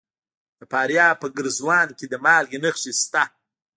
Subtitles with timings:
[0.59, 3.23] د فاریاب په ګرزوان کې د مالګې نښې شته.